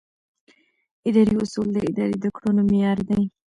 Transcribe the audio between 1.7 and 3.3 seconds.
د ادارې د کړنو معیار دي.